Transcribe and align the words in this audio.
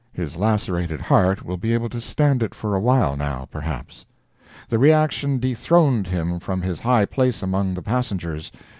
His 0.13 0.35
lacerated 0.35 0.99
heart 0.99 1.45
will 1.45 1.57
be 1.57 1.75
able 1.75 1.87
to 1.89 2.01
stand 2.01 2.41
it 2.41 2.55
for 2.55 2.73
awhile, 2.73 3.15
now, 3.15 3.47
perhaps. 3.51 4.03
The 4.67 4.79
reaction 4.79 5.37
dethroned 5.37 6.07
him 6.07 6.39
from 6.39 6.63
his 6.63 6.79
high 6.79 7.05
place 7.05 7.43
among 7.43 7.75
the 7.75 7.83
passengers. 7.83 8.51